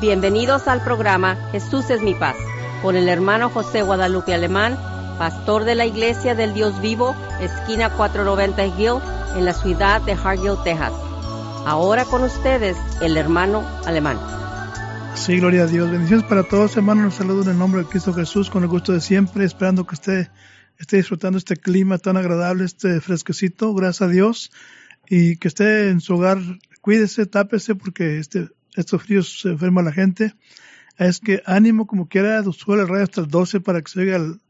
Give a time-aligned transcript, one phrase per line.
[0.00, 2.36] Bienvenidos al programa Jesús es mi paz,
[2.82, 4.76] con el hermano José Guadalupe Alemán,
[5.18, 9.00] pastor de la Iglesia del Dios Vivo, esquina 490 Hill,
[9.38, 10.92] en la ciudad de Hargill, Texas.
[11.64, 14.18] Ahora con ustedes, el hermano Alemán.
[15.14, 15.90] Sí, gloria a Dios.
[15.90, 17.04] Bendiciones para todos, hermanos.
[17.04, 19.94] Nos saludo en el nombre de Cristo Jesús, con el gusto de siempre, esperando que
[19.94, 20.28] usted
[20.76, 24.52] esté disfrutando este clima tan agradable, este fresquecito, gracias a Dios,
[25.08, 26.38] y que esté en su hogar,
[26.82, 30.34] cuídese, tápese, porque este estos fríos se enferma la gente.
[30.98, 34.16] Es que ánimo como quiera, sube el radio hasta el 12 para que se oiga
[34.16, 34.40] el,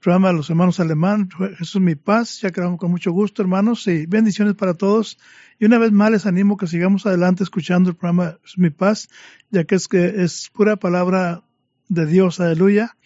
[0.00, 1.28] programa de los hermanos alemán.
[1.58, 5.18] Jesús mi paz, ya quedamos con mucho gusto, hermanos, y bendiciones para todos.
[5.60, 9.08] Y una vez más les animo que sigamos adelante escuchando el programa Jesús mi paz,
[9.50, 11.44] ya que es que es pura palabra
[11.88, 12.96] de Dios, aleluya.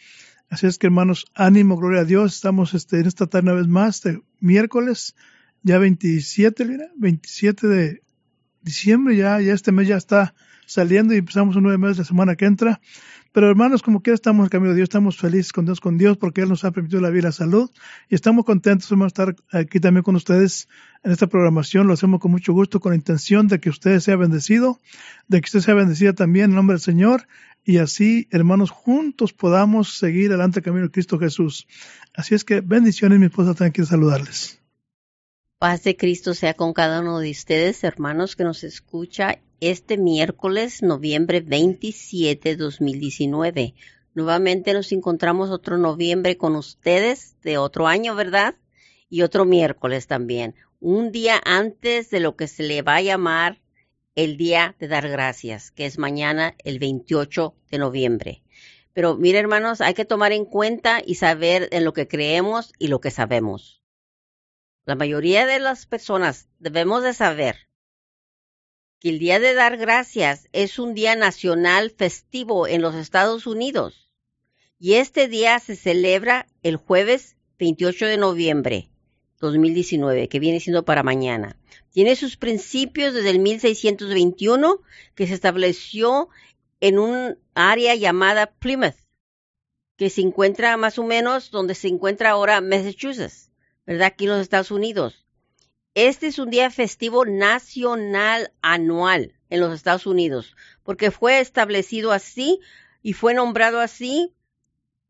[0.49, 2.37] Así es que hermanos, ánimo, gloria a Dios.
[2.37, 4.03] Estamos este, en esta tarde una vez más,
[4.41, 5.15] miércoles,
[5.63, 8.03] ya 27, mira, 27 de
[8.69, 10.35] diciembre, ya, ya este mes ya está
[10.67, 12.81] saliendo y empezamos un nuevo mes la semana que entra.
[13.33, 16.17] Pero hermanos, como quiera estamos en camino de Dios, estamos felices, con Dios, con Dios,
[16.17, 17.71] porque Él nos ha permitido la vida y la salud.
[18.09, 20.69] Y estamos contentos de estar aquí también con ustedes
[21.05, 21.87] en esta programación.
[21.87, 24.81] Lo hacemos con mucho gusto, con la intención de que usted sea bendecido,
[25.29, 27.29] de que usted sea bendecida también en nombre del Señor.
[27.65, 31.67] Y así, hermanos, juntos podamos seguir adelante el camino de Cristo Jesús.
[32.15, 34.58] Así es que bendiciones, mi esposa también quiere saludarles.
[35.59, 40.85] Paz de Cristo sea con cada uno de ustedes, hermanos, que nos escucha este miércoles,
[40.85, 43.75] noviembre 27, 2019.
[44.15, 48.55] Nuevamente nos encontramos otro noviembre con ustedes de otro año, ¿verdad?
[49.11, 50.55] Y otro miércoles también.
[50.79, 53.61] Un día antes de lo que se le va a llamar
[54.15, 58.45] el Día de Dar Gracias, que es mañana el 28 de noviembre.
[58.93, 62.87] Pero mire, hermanos, hay que tomar en cuenta y saber en lo que creemos y
[62.87, 63.83] lo que sabemos.
[64.89, 67.69] La mayoría de las personas debemos de saber
[69.01, 74.11] que el Día de Dar Gracias es un día nacional festivo en los Estados Unidos
[74.79, 78.89] y este día se celebra el jueves 28 de noviembre
[79.41, 81.59] 2019, que viene siendo para mañana.
[81.91, 84.81] Tiene sus principios desde el 1621
[85.15, 86.31] que se estableció
[86.81, 88.97] en un área llamada Plymouth,
[89.99, 93.49] que se encuentra más o menos donde se encuentra ahora Massachusetts.
[93.89, 94.09] ¿Verdad?
[94.09, 95.25] Aquí en los Estados Unidos.
[95.95, 102.61] Este es un día festivo nacional anual en los Estados Unidos, porque fue establecido así
[103.03, 104.35] y fue nombrado así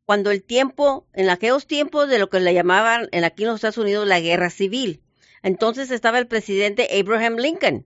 [0.06, 3.56] cuando el tiempo, en aquellos tiempos de lo que le llamaban en aquí en los
[3.56, 5.02] Estados Unidos la guerra civil.
[5.42, 7.84] Entonces estaba el presidente Abraham Lincoln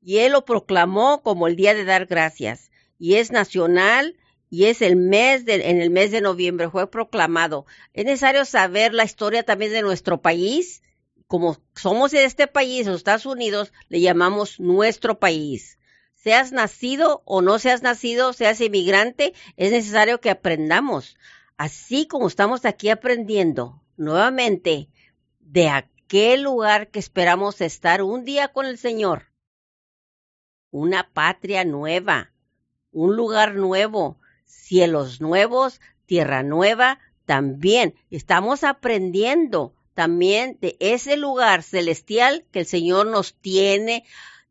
[0.00, 4.16] y él lo proclamó como el Día de Dar Gracias y es nacional
[4.52, 7.64] y es el mes de, en el mes de noviembre fue proclamado.
[7.94, 10.82] Es necesario saber la historia también de nuestro país.
[11.26, 15.78] Como somos de este país, los Estados Unidos, le llamamos nuestro país.
[16.12, 21.16] Seas nacido o no seas nacido, seas inmigrante, es necesario que aprendamos.
[21.56, 24.90] Así como estamos aquí aprendiendo nuevamente
[25.40, 29.32] de aquel lugar que esperamos estar un día con el Señor.
[30.70, 32.34] Una patria nueva,
[32.90, 34.18] un lugar nuevo,
[34.52, 43.06] cielos nuevos, tierra nueva, también estamos aprendiendo también de ese lugar celestial que el Señor
[43.06, 44.04] nos tiene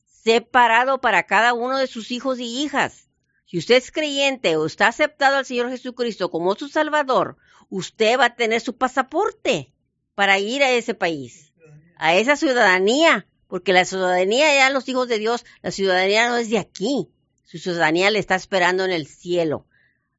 [0.05, 3.09] separado para cada uno de sus hijos y hijas.
[3.45, 7.37] Si usted es creyente o está aceptado al Señor Jesucristo como su Salvador,
[7.69, 9.73] usted va a tener su pasaporte
[10.15, 11.53] para ir a ese país,
[11.97, 16.49] a esa ciudadanía, porque la ciudadanía ya los hijos de Dios, la ciudadanía no es
[16.49, 17.09] de aquí,
[17.43, 19.65] su ciudadanía le está esperando en el cielo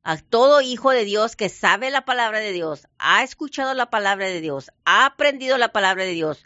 [0.02, 4.26] a todo hijo de Dios que sabe la palabra de Dios, ha escuchado la palabra
[4.26, 6.44] de Dios, ha aprendido la palabra de Dios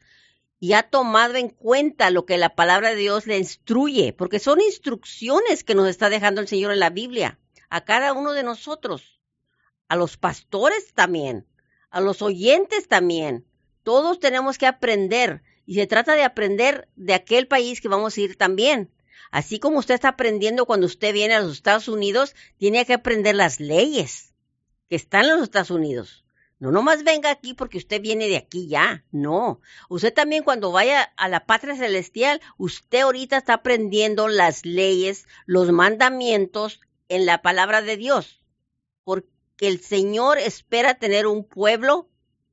[0.59, 4.61] y ha tomado en cuenta lo que la palabra de Dios le instruye, porque son
[4.61, 9.21] instrucciones que nos está dejando el Señor en la Biblia, a cada uno de nosotros,
[9.89, 11.47] a los pastores también,
[11.91, 13.47] a los oyentes también.
[13.83, 18.21] Todos tenemos que aprender y se trata de aprender de aquel país que vamos a
[18.21, 18.91] ir también.
[19.31, 23.35] Así como usted está aprendiendo cuando usted viene a los Estados Unidos, tiene que aprender
[23.35, 24.35] las leyes
[24.89, 26.25] que están en los Estados Unidos.
[26.59, 29.61] No nomás venga aquí porque usted viene de aquí ya, no.
[29.91, 35.71] Usted también cuando vaya a la patria celestial, usted ahorita está aprendiendo las leyes, los
[35.71, 38.43] mandamientos en la palabra de Dios.
[39.05, 39.29] Porque
[39.61, 42.09] el Señor espera tener un pueblo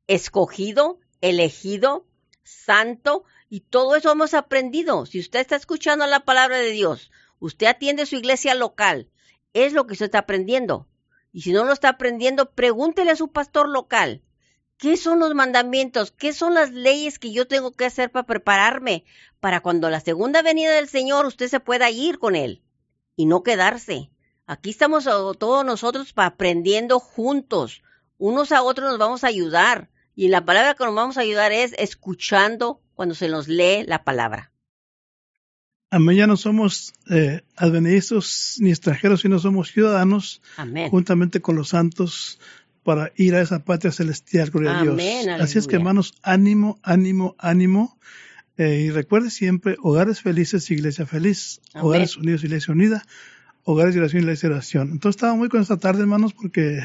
[0.08, 2.06] escogido, elegido,
[2.44, 5.06] santo, y todo eso hemos aprendido.
[5.06, 9.12] Si usted está escuchando la palabra de Dios, usted atiende su iglesia local,
[9.54, 10.88] es lo que usted está aprendiendo.
[11.32, 14.24] Y si no lo está aprendiendo, pregúntele a su pastor local.
[14.78, 16.10] ¿Qué son los mandamientos?
[16.10, 19.06] ¿Qué son las leyes que yo tengo que hacer para prepararme
[19.40, 22.64] para cuando la segunda venida del Señor usted se pueda ir con él?
[23.16, 24.10] y no quedarse.
[24.48, 25.06] Aquí estamos
[25.38, 27.84] todos nosotros aprendiendo juntos.
[28.18, 29.92] Unos a otros nos vamos a ayudar.
[30.16, 34.04] Y la palabra que nos vamos a ayudar es escuchando cuando se nos lee la
[34.04, 34.52] palabra.
[35.90, 40.90] Amén, ya no somos eh, advenedizos ni extranjeros, sino somos ciudadanos Amén.
[40.90, 42.40] juntamente con los santos
[42.84, 45.00] para ir a esa patria celestial, gloria a Dios.
[45.40, 47.98] Así es que hermanos, ánimo, ánimo, ánimo.
[48.58, 53.04] Eh, y recuerde siempre, hogares felices, iglesia feliz, hogares unidos, iglesia unida,
[53.64, 54.92] hogares de oración, iglesia de oración.
[54.92, 56.84] Entonces estaba muy con esta tarde, hermanos, porque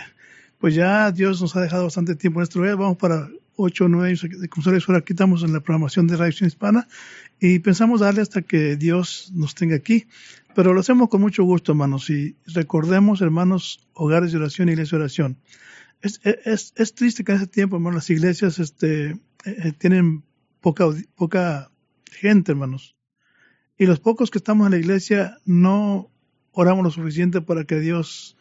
[0.58, 2.76] pues ya Dios nos ha dejado bastante tiempo en nuestro vida.
[2.76, 3.28] Vamos para
[3.58, 6.88] ocho o nueve años de consultoría aquí estamos en la programación de Radio Hispana
[7.40, 10.06] y pensamos darle hasta que Dios nos tenga aquí.
[10.54, 15.02] Pero lo hacemos con mucho gusto, hermanos, y recordemos, hermanos, hogares de oración, iglesia de
[15.04, 15.38] oración.
[16.00, 20.24] Es, es, es triste que en ese tiempo, hermanos, las iglesias este, eh, tienen
[20.60, 21.70] poca, poca
[22.10, 22.96] gente, hermanos.
[23.76, 26.10] Y los pocos que estamos en la iglesia no
[26.52, 28.36] oramos lo suficiente para que Dios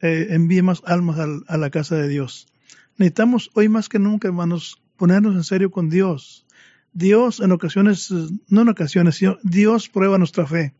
[0.00, 2.48] eh, envíe más almas a, la casa de Dios.
[3.00, 6.46] Necesitamos hoy más que nunca, hermanos, ponernos en serio con Dios.
[6.92, 8.12] Dios en ocasiones,
[8.46, 10.74] no en ocasiones, sino Dios prueba nuestra fe.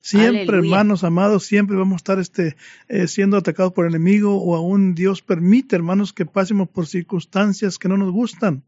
[0.00, 2.56] Siempre, hermanos amados, siempre vamos a estar este,
[2.88, 7.78] eh, siendo atacados por el enemigo o aún Dios permite, hermanos, que pasemos por circunstancias
[7.78, 8.64] que no nos gustan.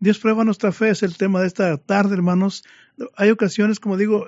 [0.00, 2.64] Dios prueba nuestra fe, es el tema de esta tarde, hermanos.
[3.16, 4.26] Hay ocasiones, como digo,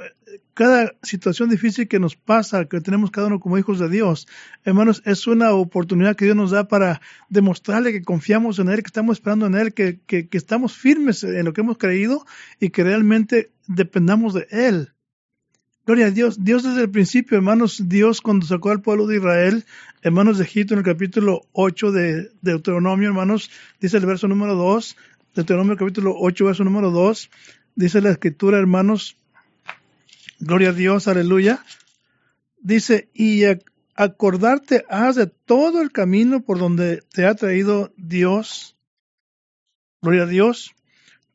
[0.55, 4.27] cada situación difícil que nos pasa, que tenemos cada uno como hijos de Dios,
[4.65, 8.89] hermanos, es una oportunidad que Dios nos da para demostrarle que confiamos en Él, que
[8.89, 12.27] estamos esperando en Él, que, que, estamos firmes en lo que hemos creído
[12.59, 14.93] y que realmente dependamos de Él.
[15.87, 16.45] Gloria a Dios.
[16.45, 19.65] Dios desde el principio, hermanos, Dios cuando sacó al pueblo de Israel,
[20.03, 23.51] hermanos de Egipto, en el capítulo 8 de Deuteronomio, hermanos,
[23.81, 24.97] dice el verso número 2,
[25.35, 27.31] Deuteronomio capítulo 8, verso número 2,
[27.77, 29.17] dice la escritura, hermanos,
[30.41, 31.65] gloria a Dios, aleluya,
[32.61, 33.45] dice, y
[33.95, 38.77] acordarte has de todo el camino por donde te ha traído Dios,
[40.03, 40.75] gloria a Dios,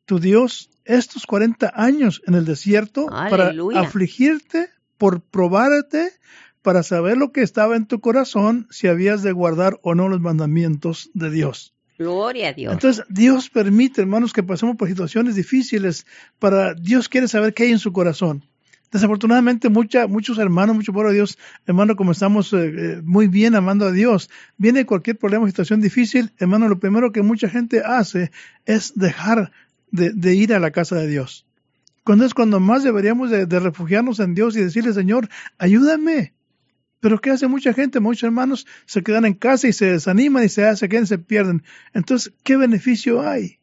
[0.04, 6.12] tu Dios, estos 40 años en el desierto para afligirte, por probarte,
[6.60, 10.20] para saber lo que estaba en tu corazón, si habías de guardar o no los
[10.20, 11.75] mandamientos de Dios.
[11.98, 12.72] Gloria a Dios.
[12.72, 16.06] Entonces, Dios permite, hermanos, que pasemos por situaciones difíciles
[16.38, 18.44] para Dios quiere saber qué hay en su corazón.
[18.92, 23.54] Desafortunadamente, mucha, muchos hermanos, mucho pueblo de Dios, hermano, como estamos eh, eh, muy bien
[23.54, 28.30] amando a Dios, viene cualquier problema situación difícil, hermano, lo primero que mucha gente hace
[28.64, 29.50] es dejar
[29.90, 31.46] de, ir a la casa de Dios.
[32.04, 35.28] Cuando es cuando más deberíamos de refugiarnos en Dios y decirle, Señor,
[35.58, 36.34] ayúdame,
[37.00, 38.00] pero ¿qué hace mucha gente?
[38.00, 41.62] Muchos hermanos se quedan en casa y se desaniman y se hacen, que se pierden.
[41.92, 43.58] Entonces, ¿qué beneficio hay?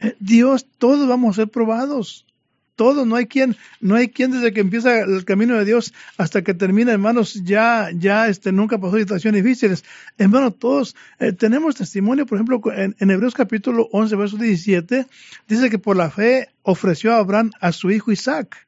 [0.00, 2.26] Eh, Dios, todos vamos a ser probados.
[2.74, 6.42] Todos, no hay quien, no hay quien desde que empieza el camino de Dios hasta
[6.42, 9.84] que termina, hermanos, ya, ya, este, nunca pasó situaciones difíciles.
[10.16, 15.06] Hermanos, todos eh, tenemos testimonio, por ejemplo, en, en, Hebreos capítulo 11, verso 17,
[15.46, 18.66] dice que por la fe ofreció a Abraham a su hijo Isaac.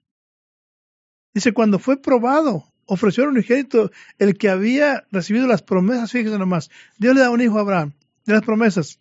[1.32, 6.70] Dice, cuando fue probado, ofreció un unigénito el que había recibido las promesas, fíjense nomás,
[6.98, 7.92] Dios le da un hijo a Abraham,
[8.26, 8.98] de las promesas.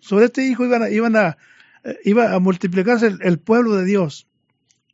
[0.00, 1.36] Sobre este hijo iban a, iban a,
[1.84, 4.26] eh, iba a multiplicarse el, pueblo de Dios.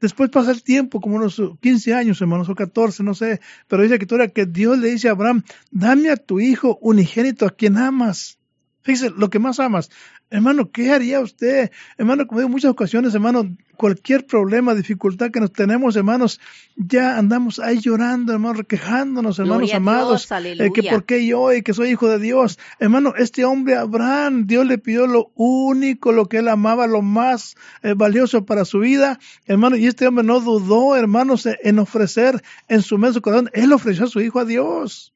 [0.01, 3.99] Después pasa el tiempo, como unos 15 años, hermanos, o 14, no sé, pero dice
[3.99, 8.39] que que Dios le dice a Abraham, dame a tu hijo unigénito a quien amas.
[8.87, 9.91] Fíjese, lo que más amas.
[10.31, 11.73] Hermano, ¿qué haría usted?
[11.99, 16.41] Hermano, como digo, muchas ocasiones, hermano, cualquier problema, dificultad que nos tenemos, hermanos,
[16.77, 21.75] ya andamos ahí llorando, hermanos, quejándonos, hermanos amados, eh, que por qué yo y que
[21.75, 22.61] soy hijo de Dios.
[22.79, 27.57] Hermano, este hombre Abraham, Dios le pidió lo único, lo que él amaba, lo más
[27.83, 32.83] eh, valioso para su vida, hermano, y este hombre no dudó, hermanos, en ofrecer en
[32.83, 35.16] su mente corazón, él ofreció a su hijo a Dios.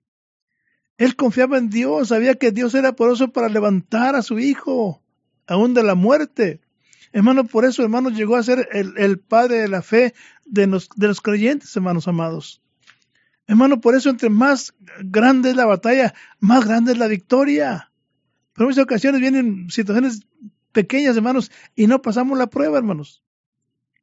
[1.01, 5.03] Él confiaba en Dios, sabía que Dios era poderoso para levantar a su hijo,
[5.47, 6.61] aún de la muerte.
[7.11, 10.13] Hermano, por eso, hermanos, llegó a ser el, padre de la fe
[10.45, 12.61] de los, de los creyentes, hermanos amados.
[13.47, 17.91] Hermano, por eso, entre más grande es la batalla, más grande es la victoria.
[18.53, 20.21] Pero en muchas ocasiones vienen situaciones
[20.71, 23.23] pequeñas, hermanos, y no pasamos la prueba, hermanos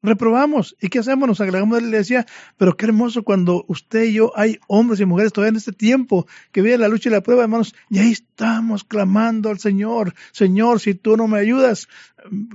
[0.01, 0.75] reprobamos.
[0.81, 1.27] ¿Y qué hacemos?
[1.27, 2.25] Nos agregamos a la iglesia.
[2.57, 6.27] Pero qué hermoso cuando usted y yo, hay hombres y mujeres todavía en este tiempo
[6.51, 10.13] que viven la lucha y la prueba, hermanos, y ahí estamos clamando al Señor.
[10.31, 11.87] Señor, si tú no me ayudas,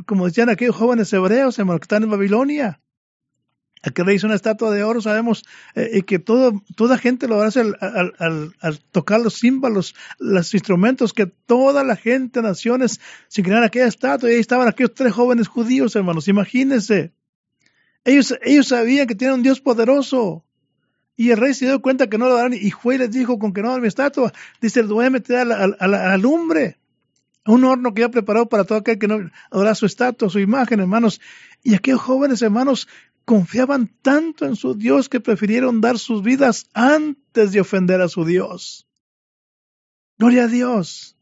[0.06, 2.80] como decían aquellos jóvenes hebreos, hermanos, que están en Babilonia.
[3.84, 5.42] Aquel rey hizo una estatua de oro, sabemos,
[5.74, 7.76] eh, y que todo, toda gente lo hace al,
[8.60, 14.30] al, tocar los símbolos, los instrumentos, que toda la gente, naciones, sin crear aquella estatua,
[14.30, 17.12] y ahí estaban aquellos tres jóvenes judíos, hermanos, imagínense.
[18.04, 20.44] Ellos, ellos sabían que tenían un Dios poderoso.
[21.16, 23.38] Y el rey se dio cuenta que no lo darán y fue y les dijo
[23.38, 24.32] con que no dan mi estatua.
[24.60, 26.78] Dice, lo voy a meter a la, a la, lumbre,
[27.44, 30.38] a un horno que ya preparado para todo aquel que no adora su estatua, su
[30.38, 31.20] imagen, hermanos.
[31.62, 32.88] Y aquellos jóvenes hermanos
[33.24, 38.24] confiaban tanto en su Dios que prefirieron dar sus vidas antes de ofender a su
[38.24, 38.88] Dios.
[40.18, 41.16] Gloria a Dios.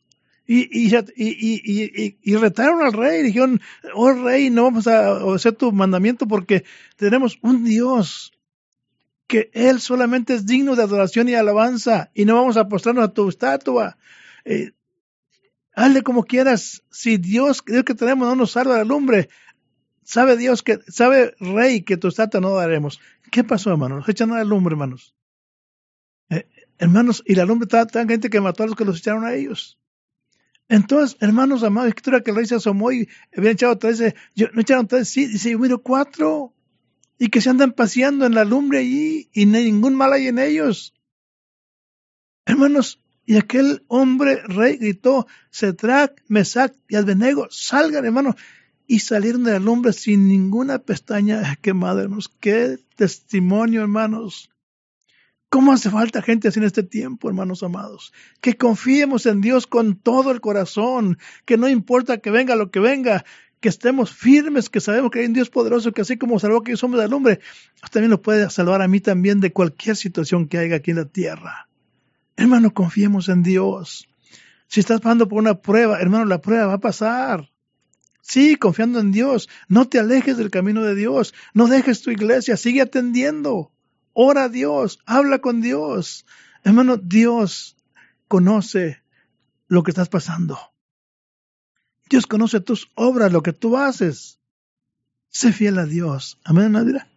[0.52, 3.60] Y, y, y, y, retaron al rey, dijeron,
[3.94, 6.64] oh rey, no vamos a hacer tu mandamiento porque
[6.96, 8.32] tenemos un Dios
[9.28, 13.12] que Él solamente es digno de adoración y alabanza y no vamos a postrarnos a
[13.12, 13.96] tu estatua.
[14.44, 14.72] Eh,
[15.72, 16.82] hazle como quieras.
[16.90, 19.28] Si Dios, Dios que tenemos no nos salva la lumbre,
[20.02, 23.00] sabe Dios que, sabe Rey que tu estatua no daremos.
[23.30, 24.08] ¿Qué pasó, hermanos?
[24.08, 25.14] Echan a la lumbre, hermanos.
[26.28, 29.24] Eh, hermanos, y la lumbre estaba tan gente que mató a los que los echaron
[29.24, 29.76] a ellos.
[30.70, 34.60] Entonces, hermanos amados, escritura que el rey se asomó y habían echado tres, yo, no
[34.60, 36.54] echaron tres, sí, dice, yo miro cuatro,
[37.18, 40.94] y que se andan paseando en la lumbre allí, y ningún mal hay en ellos.
[42.46, 48.36] Hermanos, y aquel hombre rey gritó, Cetrac, Mesac y Abednego, salgan, hermanos,
[48.86, 52.28] y salieron de la lumbre sin ninguna pestaña quemada, hermanos.
[52.38, 54.50] Qué testimonio, hermanos.
[55.50, 58.12] ¿Cómo hace falta gente así en este tiempo, hermanos amados?
[58.40, 62.78] Que confiemos en Dios con todo el corazón, que no importa que venga lo que
[62.78, 63.24] venga,
[63.58, 66.60] que estemos firmes, que sabemos que hay un Dios poderoso que así como salvó a
[66.60, 67.40] aquellos hombres del hombre,
[67.90, 71.06] también lo puede salvar a mí también de cualquier situación que haya aquí en la
[71.06, 71.68] tierra.
[72.36, 74.08] Hermano, confiemos en Dios.
[74.68, 77.50] Si estás pasando por una prueba, hermano, la prueba va a pasar.
[78.22, 79.48] Sí, confiando en Dios.
[79.66, 81.34] No te alejes del camino de Dios.
[81.54, 82.56] No dejes tu iglesia.
[82.56, 83.72] Sigue atendiendo.
[84.12, 86.26] Ora a Dios, habla con Dios.
[86.64, 87.76] Hermano, Dios
[88.28, 89.02] conoce
[89.68, 90.58] lo que estás pasando.
[92.08, 94.40] Dios conoce tus obras, lo que tú haces.
[95.28, 96.40] Sé fiel a Dios.
[96.44, 97.08] Amén, Nadira.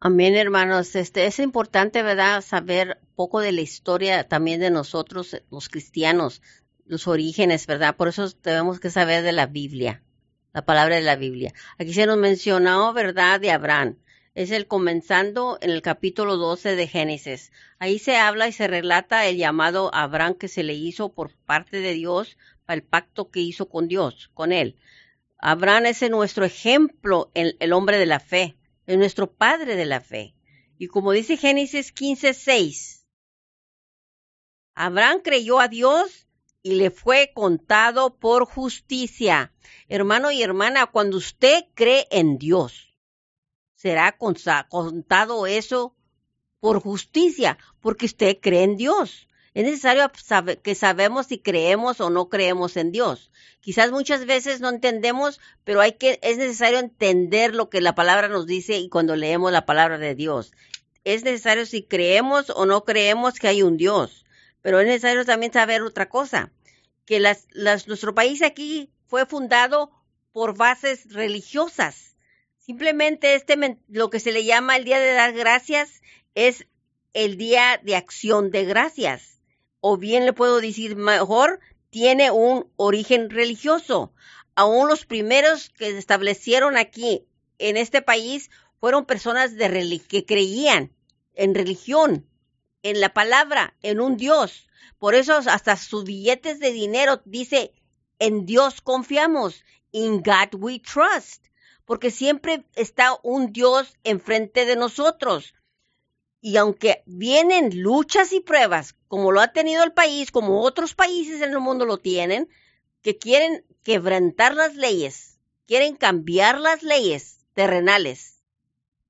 [0.00, 0.96] Amén, hermanos.
[0.96, 2.40] Este es importante, ¿verdad?
[2.40, 6.40] Saber poco de la historia también de nosotros, los cristianos,
[6.86, 7.96] los orígenes, ¿verdad?
[7.96, 10.02] Por eso debemos que saber de la Biblia,
[10.54, 11.52] la palabra de la Biblia.
[11.78, 13.40] Aquí se nos mencionó, ¿verdad?
[13.40, 13.98] De Abraham
[14.38, 17.50] es el comenzando en el capítulo 12 de Génesis.
[17.80, 21.34] Ahí se habla y se relata el llamado a Abraham que se le hizo por
[21.34, 24.76] parte de Dios para el pacto que hizo con Dios, con él.
[25.40, 30.00] Abraham es nuestro ejemplo, el, el hombre de la fe, es nuestro padre de la
[30.00, 30.36] fe.
[30.78, 33.08] Y como dice Génesis 15, 6,
[34.76, 36.28] Abraham creyó a Dios
[36.62, 39.52] y le fue contado por justicia.
[39.88, 42.87] Hermano y hermana, cuando usted cree en Dios,
[43.78, 45.94] será contado eso
[46.58, 49.28] por justicia, porque usted cree en Dios.
[49.54, 50.10] Es necesario
[50.62, 53.30] que sabemos si creemos o no creemos en Dios.
[53.60, 58.28] Quizás muchas veces no entendemos, pero hay que, es necesario entender lo que la palabra
[58.28, 60.52] nos dice y cuando leemos la palabra de Dios.
[61.04, 64.24] Es necesario si creemos o no creemos que hay un Dios.
[64.60, 66.50] Pero es necesario también saber otra cosa,
[67.04, 67.46] que las,
[67.86, 69.92] nuestro país aquí fue fundado
[70.32, 72.08] por bases religiosas
[72.68, 76.02] Simplemente este, lo que se le llama el Día de dar gracias
[76.34, 76.66] es
[77.14, 79.40] el Día de Acción de Gracias.
[79.80, 84.12] O bien le puedo decir mejor, tiene un origen religioso.
[84.54, 87.24] Aún los primeros que se establecieron aquí
[87.56, 90.92] en este país fueron personas de que creían
[91.32, 92.28] en religión,
[92.82, 94.68] en la palabra, en un Dios.
[94.98, 97.72] Por eso hasta sus billetes de dinero dice,
[98.18, 101.47] en Dios confiamos, in God we trust
[101.88, 105.54] porque siempre está un Dios enfrente de nosotros.
[106.38, 111.40] Y aunque vienen luchas y pruebas, como lo ha tenido el país, como otros países
[111.40, 112.50] en el mundo lo tienen,
[113.00, 118.42] que quieren quebrantar las leyes, quieren cambiar las leyes terrenales.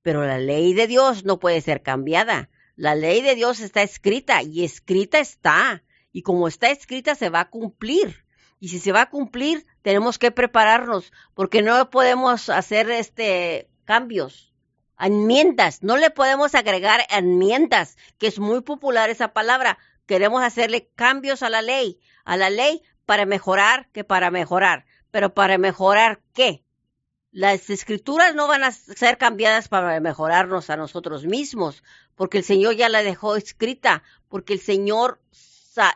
[0.03, 2.49] Pero la ley de Dios no puede ser cambiada.
[2.77, 5.83] La ley de Dios está escrita y escrita está.
[6.13, 8.25] Y como está escrita se va a cumplir.
[8.61, 14.53] Y si se va a cumplir, tenemos que prepararnos, porque no podemos hacer este cambios,
[14.99, 19.79] enmiendas, no le podemos agregar enmiendas, que es muy popular esa palabra.
[20.07, 24.85] Queremos hacerle cambios a la ley, a la ley para mejorar que para mejorar.
[25.11, 26.65] Pero para mejorar qué?
[27.31, 31.83] Las escrituras no van a ser cambiadas para mejorarnos a nosotros mismos,
[32.15, 35.21] porque el Señor ya la dejó escrita, porque el Señor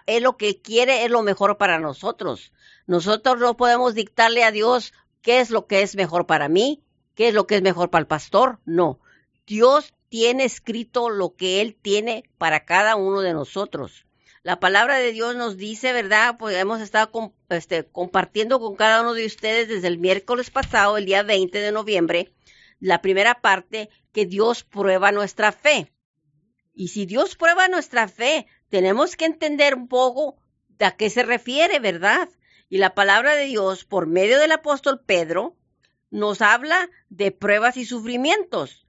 [0.07, 2.53] es lo que quiere, es lo mejor para nosotros.
[2.87, 6.83] Nosotros no podemos dictarle a Dios qué es lo que es mejor para mí,
[7.15, 8.59] qué es lo que es mejor para el pastor.
[8.65, 9.01] No.
[9.47, 14.07] Dios tiene escrito lo que Él tiene para cada uno de nosotros.
[14.43, 16.37] La palabra de Dios nos dice, ¿verdad?
[16.37, 21.07] Pues hemos estado este, compartiendo con cada uno de ustedes desde el miércoles pasado, el
[21.07, 22.33] día 20 de noviembre,
[22.81, 25.93] la primera parte, que Dios prueba nuestra fe.
[26.75, 30.39] Y si Dios prueba nuestra fe, tenemos que entender un poco
[30.79, 32.31] de a qué se refiere, ¿verdad?
[32.71, 35.59] Y la palabra de Dios, por medio del apóstol Pedro,
[36.11, 38.87] nos habla de pruebas y sufrimientos.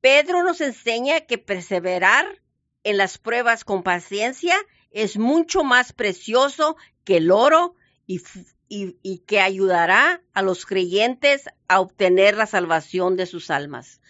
[0.00, 2.42] Pedro nos enseña que perseverar
[2.84, 4.54] en las pruebas con paciencia
[4.92, 7.74] es mucho más precioso que el oro
[8.06, 8.22] y,
[8.68, 14.00] y, que ayudará a los creyentes a obtener la salvación de sus almas.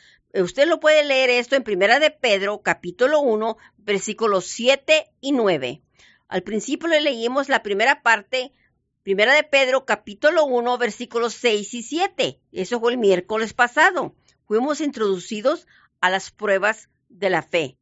[0.42, 5.80] Usted lo puede leer esto en Primera de Pedro, capítulo 1, versículos 7 y 9.
[6.26, 8.52] Al principio le leímos la primera parte,
[9.04, 12.40] Primera de Pedro, capítulo 1, versículos 6 y 7.
[12.50, 14.16] Eso fue el miércoles pasado.
[14.46, 15.68] Fuimos introducidos
[16.00, 17.78] a las pruebas de la fe.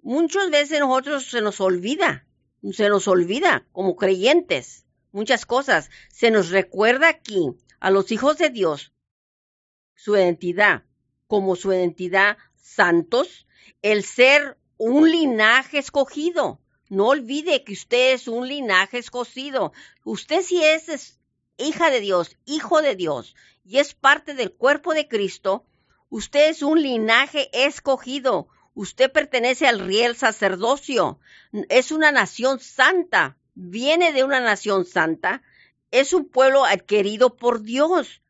[0.00, 2.26] Muchas veces nosotros se nos olvida,
[2.72, 5.90] se nos olvida como creyentes, muchas cosas.
[6.10, 8.94] Se nos recuerda aquí a los hijos de Dios
[9.94, 10.85] su identidad
[11.26, 13.46] como su identidad santos,
[13.82, 16.60] el ser un linaje escogido.
[16.88, 19.72] No olvide que usted es un linaje escogido.
[20.04, 21.18] Usted si es,
[21.56, 25.64] hija de Dios, hijo de Dios, y es parte del cuerpo de Cristo,
[26.10, 28.48] usted es un linaje escogido.
[28.74, 31.18] Usted pertenece al riel sacerdocio.
[31.70, 33.38] Es una nación santa.
[33.54, 35.42] Viene de una nación santa.
[35.90, 38.20] Es un pueblo adquirido por Dios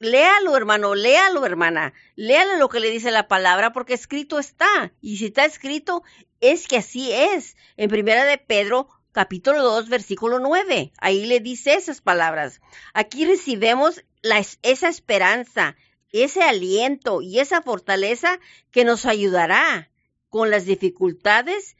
[0.00, 4.92] léalo, hermano, léalo, hermana, léalo lo que le dice la palabra, porque escrito está.
[5.00, 6.02] Y si está escrito,
[6.40, 7.56] es que así es.
[7.76, 10.92] En primera de Pedro, capítulo 2, versículo 9.
[10.98, 12.60] Ahí le dice esas palabras.
[12.94, 15.76] Aquí recibemos la, esa esperanza,
[16.12, 18.40] ese aliento y esa fortaleza
[18.70, 19.90] que nos ayudará
[20.30, 21.76] con las dificultades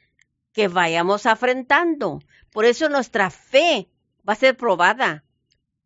[0.52, 2.20] que vayamos afrontando.
[2.52, 3.88] Por eso nuestra fe
[4.28, 5.24] va a ser probada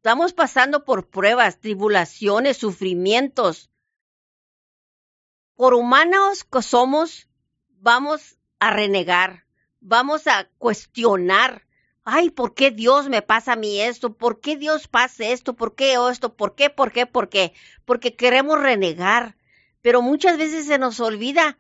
[0.05, 3.71] Estamos pasando por pruebas, tribulaciones, sufrimientos.
[5.57, 7.27] Por humanos que somos,
[7.71, 9.47] vamos a renegar,
[9.81, 11.67] vamos a cuestionar.
[12.05, 14.13] Ay, ¿por qué Dios me pasa a mí esto?
[14.13, 15.55] ¿Por qué Dios pasa esto?
[15.55, 16.35] ¿Por qué esto?
[16.35, 16.69] ¿Por qué?
[16.69, 17.07] ¿Por qué?
[17.07, 17.55] ¿Por qué?
[17.87, 19.39] Porque queremos renegar.
[19.81, 21.57] Pero muchas veces se nos olvida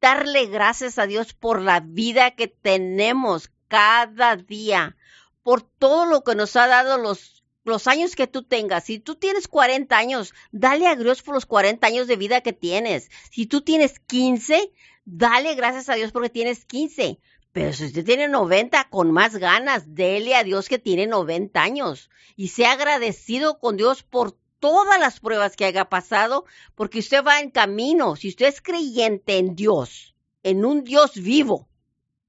[0.00, 4.96] darle gracias a Dios por la vida que tenemos cada día,
[5.42, 8.84] por todo lo que nos ha dado los los años que tú tengas.
[8.84, 12.52] Si tú tienes 40 años, dale a Dios por los 40 años de vida que
[12.52, 13.10] tienes.
[13.30, 14.72] Si tú tienes 15,
[15.04, 17.18] dale gracias a Dios porque tienes 15.
[17.52, 22.10] Pero si usted tiene 90, con más ganas, dele a Dios que tiene 90 años.
[22.34, 27.40] Y sea agradecido con Dios por todas las pruebas que haya pasado, porque usted va
[27.40, 28.16] en camino.
[28.16, 31.68] Si usted es creyente en Dios, en un Dios vivo,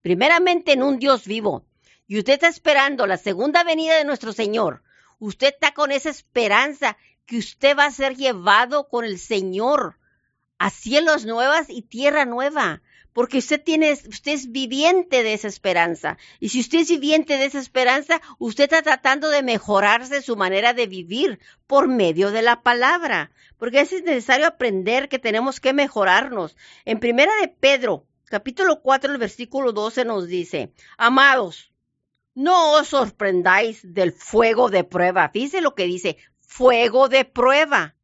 [0.01, 1.65] primeramente en un Dios vivo,
[2.05, 4.82] y usted está esperando la segunda venida de nuestro Señor,
[5.23, 9.97] Usted está con esa esperanza que usted va a ser llevado con el Señor
[10.57, 12.81] a cielos nuevas y tierra nueva,
[13.13, 16.17] porque usted tiene, usted es viviente de esa esperanza.
[16.41, 20.73] Y si usted es viviente de esa esperanza, usted está tratando de mejorarse su manera
[20.73, 26.57] de vivir por medio de la palabra, porque es necesario aprender que tenemos que mejorarnos.
[26.83, 31.72] En primera de Pedro, capítulo 4, el versículo 12 nos dice, amados,
[32.35, 35.29] no os sorprendáis del fuego de prueba.
[35.29, 37.95] Fíjese lo que dice, fuego de prueba,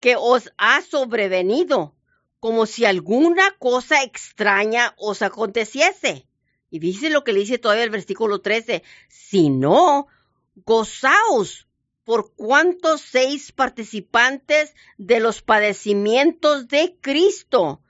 [0.00, 1.94] que os ha sobrevenido,
[2.40, 6.26] como si alguna cosa extraña os aconteciese.
[6.70, 10.06] Y dice lo que le dice todavía el versículo 13, si no,
[10.54, 11.66] gozaos
[12.04, 17.82] por cuantos seis participantes de los padecimientos de Cristo,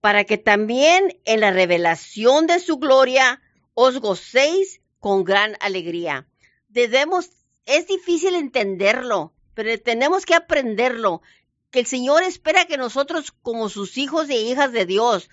[0.00, 3.42] para que también en la revelación de su gloria
[3.74, 6.26] os gocéis con gran alegría.
[6.68, 7.30] Debemos,
[7.66, 11.22] es difícil entenderlo, pero tenemos que aprenderlo,
[11.70, 15.30] que el Señor espera que nosotros como sus hijos e hijas de Dios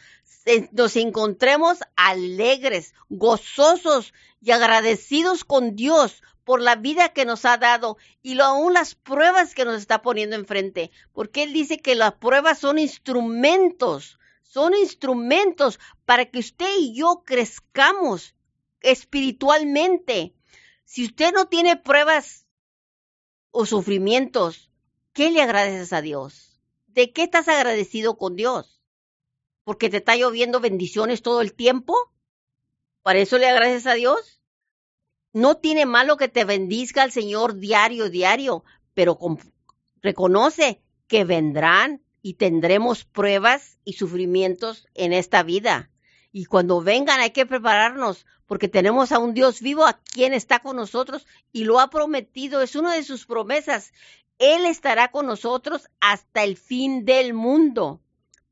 [0.71, 7.97] nos encontremos alegres, gozosos y agradecidos con Dios por la vida que nos ha dado
[8.21, 12.59] y aún las pruebas que nos está poniendo enfrente, porque Él dice que las pruebas
[12.59, 18.33] son instrumentos, son instrumentos para que usted y yo crezcamos
[18.81, 20.35] espiritualmente.
[20.85, 22.45] Si usted no tiene pruebas
[23.51, 24.71] o sufrimientos,
[25.13, 26.61] ¿qué le agradeces a Dios?
[26.87, 28.81] ¿De qué estás agradecido con Dios?
[29.63, 31.95] ¿Porque te está lloviendo bendiciones todo el tiempo?
[33.01, 34.41] ¿Para eso le agradeces a Dios?
[35.33, 38.63] No tiene malo que te bendiga el Señor diario, diario,
[38.93, 39.19] pero
[40.01, 45.91] reconoce que vendrán y tendremos pruebas y sufrimientos en esta vida.
[46.37, 50.59] Y cuando vengan hay que prepararnos porque tenemos a un Dios vivo a quien está
[50.59, 53.91] con nosotros y lo ha prometido, es una de sus promesas.
[54.37, 58.01] Él estará con nosotros hasta el fin del mundo.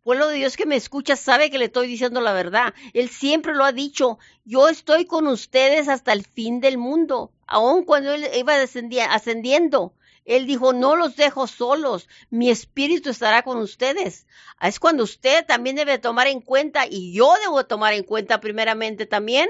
[0.02, 2.74] pueblo de Dios que me escucha sabe que le estoy diciendo la verdad.
[2.93, 4.17] Él siempre lo ha dicho.
[4.45, 7.34] Yo estoy con ustedes hasta el fin del mundo.
[7.45, 9.93] Aun cuando él iba ascendiendo.
[10.26, 14.26] Él dijo, no los dejo solos, mi espíritu estará con ustedes.
[14.60, 19.06] Es cuando usted también debe tomar en cuenta, y yo debo tomar en cuenta primeramente
[19.06, 19.48] también,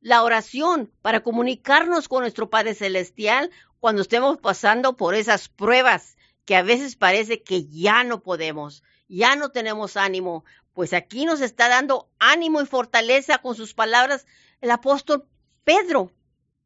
[0.00, 6.56] la oración para comunicarnos con nuestro Padre Celestial cuando estemos pasando por esas pruebas que
[6.56, 10.44] a veces parece que ya no podemos, ya no tenemos ánimo.
[10.72, 14.26] Pues aquí nos está dando ánimo y fortaleza con sus palabras
[14.60, 15.28] el apóstol
[15.64, 16.12] Pedro.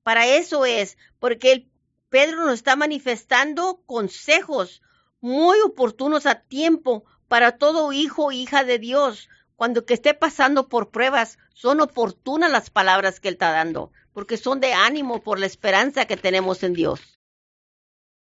[0.03, 1.71] Para eso es, porque el
[2.15, 4.83] Pedro nos está manifestando consejos
[5.21, 9.29] muy oportunos a tiempo para todo hijo o hija de Dios.
[9.57, 14.37] Cuando que esté pasando por pruebas, son oportunas las palabras que Él está dando, porque
[14.37, 17.01] son de ánimo por la esperanza que tenemos en Dios.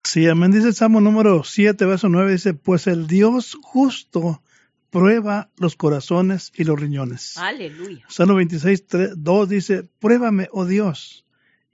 [0.04, 0.52] Sí, amén.
[0.52, 4.42] Dice el Salmo número 7, verso 9, dice, pues el Dios justo
[4.88, 7.36] prueba los corazones y los riñones.
[7.36, 8.06] Aleluya.
[8.08, 8.86] Salmo 26,
[9.18, 11.25] 2 dice, pruébame, oh Dios,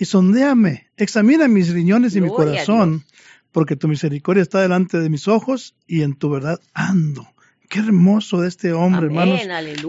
[0.02, 3.04] y sondéame, examina mis riñones y mi corazón,
[3.52, 7.28] porque tu misericordia está delante de mis ojos y en tu verdad ando.
[7.68, 9.40] Qué hermoso de este hombre, hermanos.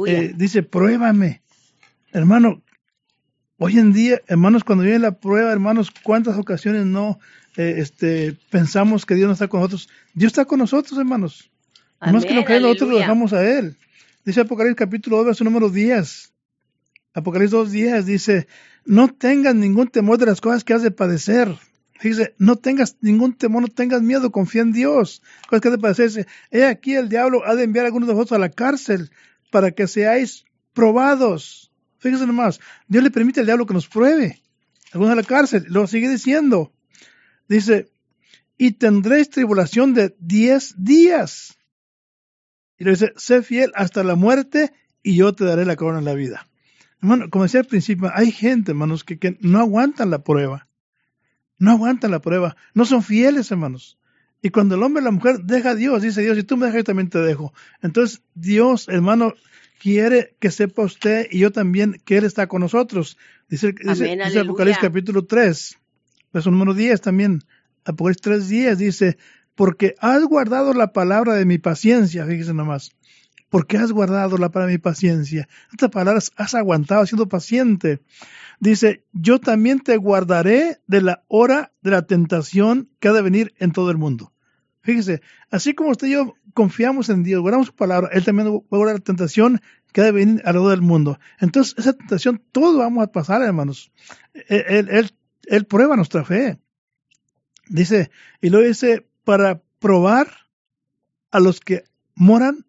[0.06, 1.42] Eh, dice, pruébame.
[2.12, 2.62] Hermano,
[3.58, 7.18] hoy en día, hermanos, cuando viene la prueba, hermanos, ¿cuántas ocasiones no
[7.58, 9.90] eh, este, pensamos que Dios no está con nosotros?
[10.14, 11.50] Dios está con nosotros, hermanos.
[12.00, 13.78] Más que lo que nosotros lo dejamos a Él.
[14.24, 16.33] Dice Apocalipsis capítulo 2, verso número 10.
[17.14, 18.48] Apocalipsis 2, 10 dice,
[18.86, 21.56] no tengas ningún temor de las cosas que has de padecer.
[22.02, 25.22] Dice, no tengas ningún temor, no tengas miedo, confía en Dios.
[25.48, 26.28] Cosas que has de padecer.
[26.52, 29.12] He aquí el diablo ha de enviar a algunos de vosotros a la cárcel
[29.52, 31.72] para que seáis probados.
[32.00, 34.42] Fíjense nomás, Dios le permite al diablo que nos pruebe.
[34.92, 35.66] Algunos a la cárcel.
[35.70, 36.74] Lo sigue diciendo.
[37.48, 37.90] Dice,
[38.58, 41.58] y tendréis tribulación de diez días.
[42.78, 46.06] Y le dice, sé fiel hasta la muerte y yo te daré la corona en
[46.06, 46.48] la vida.
[47.04, 50.70] Hermano, como decía al principio, hay gente, hermanos, que, no aguantan la prueba.
[51.60, 52.56] No aguantan la prueba.
[52.74, 53.98] No son fieles, hermanos.
[54.42, 56.68] Y cuando el hombre y la mujer deja a Dios, dice Dios, si tú me
[56.68, 57.54] dejas, yo también te dejo.
[57.82, 59.34] Entonces, Dios, hermano,
[59.82, 63.18] quiere que sepa usted y yo también que Él está con nosotros.
[63.50, 65.78] Dice, dice, dice Apocalipsis capítulo 3,
[66.32, 67.44] verso número 10 también.
[67.84, 69.18] Apocalipsis 3, 10 dice,
[69.56, 72.94] porque has guardado la palabra de mi paciencia, fíjese nomás
[73.54, 75.48] porque has guardado la para mi paciencia.
[75.72, 78.02] Estas palabras, has aguantado siendo paciente.
[78.60, 83.54] Dice, yo también te guardaré de la hora de la tentación que ha de venir
[83.60, 84.34] en todo el mundo.
[84.82, 88.56] Fíjese, así como usted y yo confiamos en Dios, guardamos su palabra, Él también va
[88.56, 89.62] a guardar la tentación
[89.92, 91.20] que ha de venir alrededor del mundo.
[91.40, 93.92] Entonces, esa tentación, todo vamos a pasar, hermanos.
[94.48, 95.12] Él, él,
[95.46, 96.58] él prueba nuestra fe.
[97.70, 98.10] Dice,
[98.42, 100.28] y lo dice, para probar
[101.30, 101.84] a los que
[102.16, 102.66] moran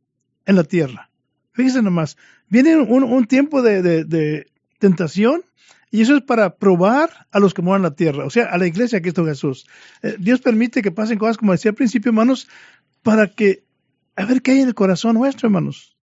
[0.46, 1.10] en la tierra.
[1.52, 2.16] Fíjense nomás,
[2.48, 4.46] viene un, tiempo de,
[4.78, 5.42] tentación
[5.90, 8.58] y eso es para probar a los que moran en la tierra, o sea, a
[8.58, 9.66] la iglesia que Cristo Jesús.
[10.02, 12.48] Eh, Dios permite que pasen cosas, como decía al principio, hermanos,
[13.02, 13.64] para que,
[14.16, 15.96] a ver qué hay en el corazón nuestro, hermanos.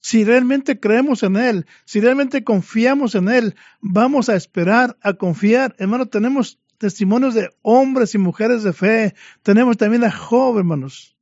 [0.00, 5.76] Si realmente creemos en Él, si realmente confiamos en Él, vamos a esperar, a confiar.
[5.78, 9.14] Hermanos, tenemos testimonios de hombres y mujeres de fe.
[9.42, 11.19] Tenemos también a Job, hermanos.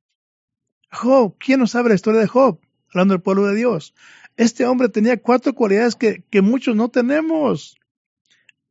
[0.91, 2.61] Job, ¿quién no sabe la historia de Job?
[2.91, 3.95] Hablando del pueblo de Dios.
[4.37, 7.77] Este hombre tenía cuatro cualidades que, que muchos no tenemos.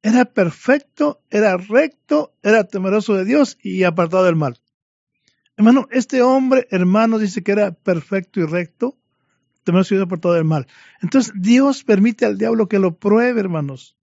[0.02, 4.60] Era perfecto, era recto, era temeroso de Dios y apartado del mal.
[5.58, 8.98] Hermano, este hombre, hermano, dice que era perfecto y recto,
[9.64, 10.68] temeroso y apartado del mal.
[11.02, 13.98] Entonces, Dios permite al diablo que lo pruebe, hermanos.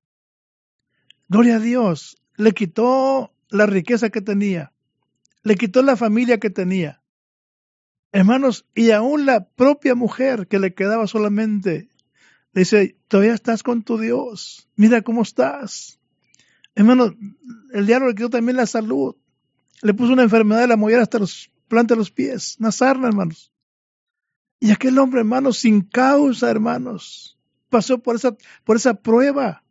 [1.29, 2.21] Gloria a Dios.
[2.37, 4.73] Le quitó la riqueza que tenía.
[5.43, 7.04] Le quitó la familia que tenía.
[8.15, 11.89] Hermanos, y aún la propia mujer que le quedaba solamente,
[12.53, 15.99] le dice, todavía estás con tu Dios, mira cómo estás.
[16.77, 17.15] Hermanos,
[17.73, 19.17] el diablo le quitó también la salud,
[19.83, 23.09] le puso una enfermedad de la mollera hasta los plantas de los pies, una sarna,
[23.09, 23.53] hermanos.
[24.61, 27.37] Y aquel hombre, hermanos, sin causa, hermanos,
[27.69, 29.65] pasó por esa, por esa prueba.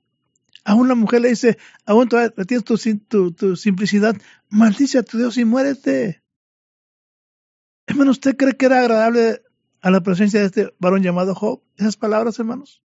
[0.66, 2.76] Aún la mujer le dice, aún todavía tienes tu,
[3.08, 4.18] tu, tu simplicidad,
[4.50, 6.23] maldice a tu Dios y muérete.
[7.94, 9.44] Hermano, ¿usted cree que era agradable
[9.82, 11.62] a la presencia de este varón llamado Job?
[11.78, 12.82] Esas palabras, hermanos.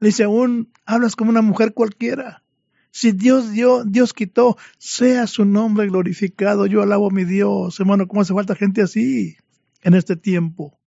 [0.00, 2.42] Le dice, aún hablas como una mujer cualquiera.
[2.90, 6.64] Si Dios dio, Dios quitó, sea su nombre glorificado.
[6.64, 7.78] Yo alabo a mi Dios.
[7.78, 9.36] Hermano, ¿cómo hace falta gente así
[9.82, 10.80] en este tiempo?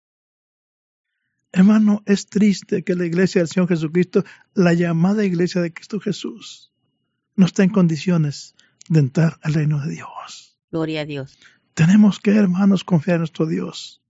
[1.52, 6.72] Hermano, es triste que la iglesia del Señor Jesucristo, la llamada iglesia de Cristo Jesús,
[7.34, 8.54] no está en condiciones
[8.88, 10.58] de entrar al reino de Dios.
[10.70, 11.36] Gloria a Dios.
[11.76, 14.02] Tenemos que, hermanos, confiar en nuestro Dios.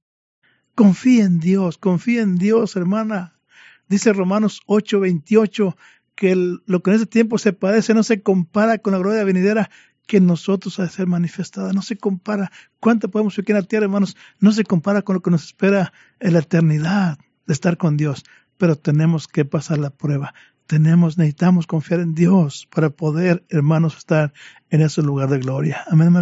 [0.76, 3.40] Confía en Dios, confía en Dios, hermana.
[3.88, 5.76] Dice Romanos 8:28
[6.14, 9.68] que lo que en ese tiempo se padece no se compara con la gloria venidera
[10.06, 11.72] que nosotros ha de ser manifestada.
[11.72, 12.52] No se compara.
[12.78, 14.16] ¿Cuánto podemos vivir en la tierra, hermanos?
[14.38, 18.24] No se compara con lo que nos espera en la eternidad de estar con Dios.
[18.58, 20.34] Pero tenemos que pasar la prueba.
[20.68, 24.32] Tenemos, necesitamos confiar en Dios para poder, hermanos, estar
[24.70, 25.84] en ese lugar de gloria.
[25.90, 26.12] Amén,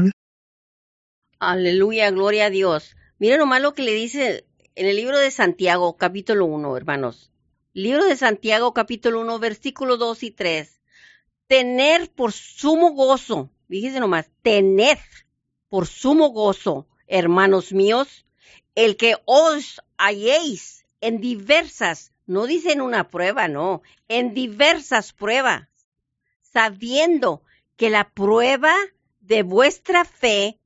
[1.47, 2.97] Aleluya, gloria a Dios.
[3.19, 7.31] Miren nomás lo que le dice en el libro de Santiago, capítulo 1, hermanos.
[7.75, 10.81] Libro de Santiago, capítulo 1, versículo 2 y 3.
[11.47, 14.99] Tener por sumo gozo, fíjese nomás, tener
[15.69, 18.25] por sumo gozo, hermanos míos,
[18.75, 25.69] el que os halléis en diversas, no dicen una prueba, no, en diversas pruebas,
[26.41, 27.43] sabiendo
[27.77, 28.75] que la prueba
[29.21, 30.59] de vuestra fe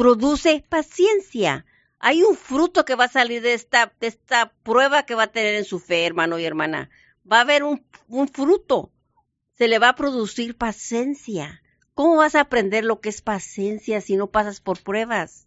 [0.00, 1.66] produce paciencia.
[1.98, 5.32] Hay un fruto que va a salir de esta, de esta prueba que va a
[5.32, 6.88] tener en su fe, hermano y hermana.
[7.30, 8.90] Va a haber un, un fruto.
[9.58, 11.62] Se le va a producir paciencia.
[11.92, 15.46] ¿Cómo vas a aprender lo que es paciencia si no pasas por pruebas?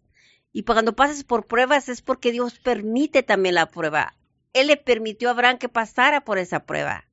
[0.52, 4.14] Y cuando pases por pruebas es porque Dios permite también la prueba.
[4.52, 7.08] Él le permitió a Abraham que pasara por esa prueba.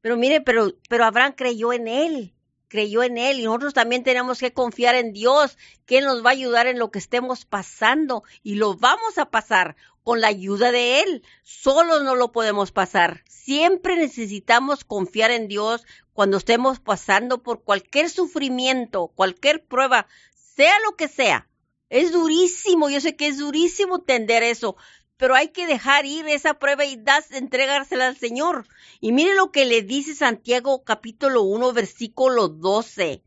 [0.00, 2.34] Pero mire, pero, pero Abraham creyó en él
[2.68, 6.30] creyó en Él y nosotros también tenemos que confiar en Dios, que Él nos va
[6.30, 10.70] a ayudar en lo que estemos pasando y lo vamos a pasar con la ayuda
[10.70, 11.22] de Él.
[11.42, 13.24] Solo no lo podemos pasar.
[13.26, 20.96] Siempre necesitamos confiar en Dios cuando estemos pasando por cualquier sufrimiento, cualquier prueba, sea lo
[20.96, 21.48] que sea.
[21.90, 24.76] Es durísimo, yo sé que es durísimo entender eso,
[25.16, 28.66] pero hay que dejar ir esa prueba y das, entregársela al Señor.
[29.00, 33.22] Y mire lo que le dice Santiago capítulo 1 versículo 12.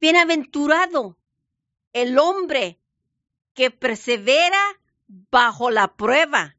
[0.00, 1.18] Bienaventurado
[1.92, 2.78] el hombre
[3.54, 4.60] que persevera
[5.08, 6.56] bajo la prueba.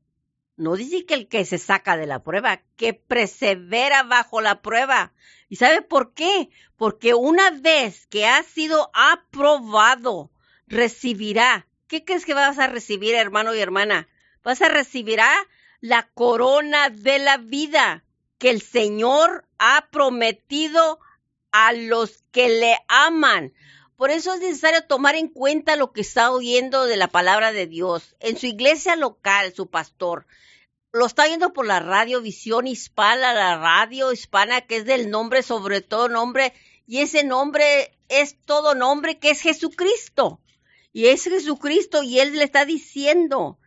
[0.58, 5.14] No dice que el que se saca de la prueba, que persevera bajo la prueba.
[5.48, 6.50] ¿Y sabe por qué?
[6.76, 10.32] Porque una vez que ha sido aprobado,
[10.68, 11.68] recibirá.
[11.88, 14.10] ¿Qué crees que vas a recibir, hermano y hermana?
[14.44, 15.20] Vas a recibir
[15.82, 18.04] la corona de la vida
[18.38, 21.00] que el Señor ha prometido
[21.52, 23.54] a los que le aman.
[23.96, 27.68] Por eso es necesario tomar en cuenta lo que está oyendo de la palabra de
[27.68, 28.16] Dios.
[28.22, 30.26] En su iglesia local, su pastor,
[30.92, 35.44] lo está oyendo por la radio Visión Hispana, la radio hispana que es del nombre,
[35.44, 36.54] sobre todo nombre,
[36.88, 40.40] y ese nombre es todo nombre que es Jesucristo.
[40.92, 43.59] Y es Jesucristo y Él le está diciendo,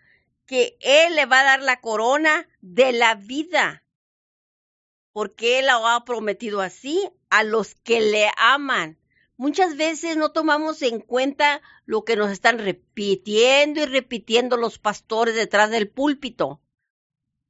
[0.53, 3.87] que Él le va a dar la corona de la vida,
[5.15, 8.99] porque Él lo ha prometido así a los que le aman.
[9.39, 15.35] Muchas veces no tomamos en cuenta lo que nos están repitiendo y repitiendo los pastores
[15.35, 16.61] detrás del púlpito.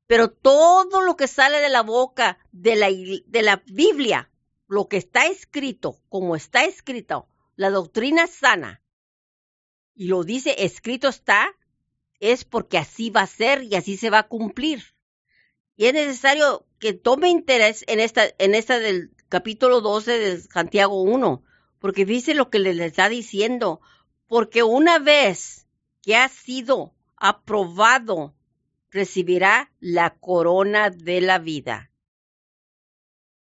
[0.07, 4.31] Pero todo lo que sale de la boca de la, de la Biblia,
[4.69, 8.81] lo que está escrito, como está escrito, la doctrina sana,
[9.93, 11.53] y lo dice, escrito está,
[12.23, 14.95] es porque así va a ser y así se va a cumplir.
[15.77, 21.03] Y es necesario que tome interés en esta, en esta del capítulo 12 de Santiago
[21.03, 21.43] 1,
[21.81, 23.81] porque dice lo que le, está diciendo,
[24.29, 25.67] porque una vez
[26.01, 28.37] que ha sido aprobado,
[28.91, 31.91] recibirá la corona de la vida.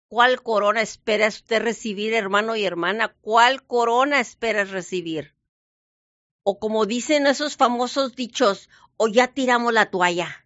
[0.07, 3.17] ¿Cuál corona espera usted recibir, hermano y hermana?
[3.23, 5.35] ¿Cuál corona espera recibir?
[6.45, 10.45] O como dicen esos famosos dichos, o ya tiramos la toalla,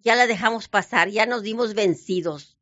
[0.00, 2.58] ya la dejamos pasar, ya nos dimos vencidos.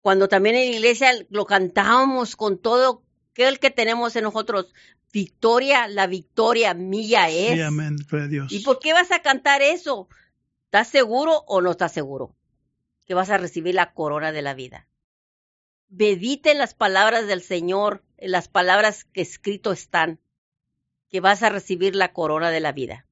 [0.00, 3.02] Cuando también en la iglesia lo cantábamos con todo
[3.36, 4.72] el que tenemos en nosotros,
[5.12, 7.54] victoria, la victoria mía es.
[7.54, 7.96] Sí, amén,
[8.28, 8.52] Dios.
[8.52, 10.08] ¿Y por qué vas a cantar eso?
[10.66, 12.34] ¿Estás seguro o no estás seguro
[13.06, 14.88] que vas a recibir la corona de la vida?
[15.88, 20.18] Medite en las palabras del Señor, en las palabras que escrito están
[21.14, 23.06] que vas a recibir la corona de la vida.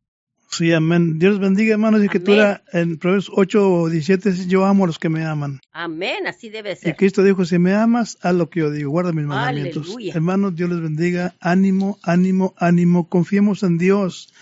[0.50, 1.20] Sí, amén.
[1.20, 2.00] Dios bendiga, hermanos.
[2.00, 5.60] Y escritura en Proverbios 8 o 17 dice, yo amo a los que me aman.
[5.70, 6.88] Amén, así debe ser.
[6.90, 9.96] Y Cristo dijo, si me amas, haz lo que yo digo, guarda mis mandamientos.
[10.12, 11.36] Hermanos, Dios les bendiga.
[11.38, 13.08] Ánimo, ánimo, ánimo.
[13.08, 14.34] Confiemos en Dios.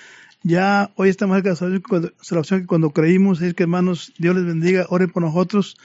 [0.43, 5.11] Ya hoy estamos acá, opción que cuando creímos, es que hermanos, Dios les bendiga, oren
[5.11, 5.77] por nosotros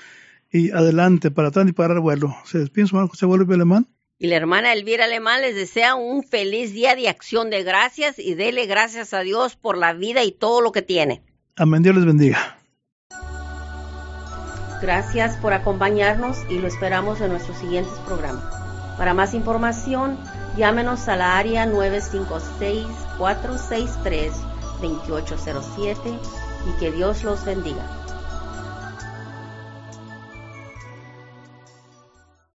[0.50, 2.38] y adelante, para atrás y para el vuelo.
[2.46, 3.86] ¿Se despide su hermano José Vuelve Alemán?
[4.26, 8.34] Y la hermana Elvira Alemán les desea un feliz día de acción de gracias y
[8.34, 11.22] dele gracias a Dios por la vida y todo lo que tiene.
[11.56, 12.58] Amén, Dios les bendiga.
[14.82, 18.46] Gracias por acompañarnos y lo esperamos en nuestros siguientes programas.
[18.98, 20.18] Para más información,
[20.58, 24.32] llámenos a la área 956-463.
[24.82, 26.00] 2807
[26.68, 28.05] y que Dios los bendiga.